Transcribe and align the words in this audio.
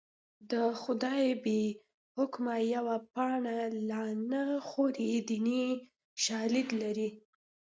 د 0.51 0.53
خدای 0.81 1.23
بې 1.43 1.61
حکمه 2.15 2.55
یوه 2.75 2.97
پاڼه 3.13 3.57
لا 3.89 4.03
نه 4.31 4.43
خوري 4.69 5.11
دیني 5.29 5.65
شالید 6.23 6.67
لري 6.81 7.09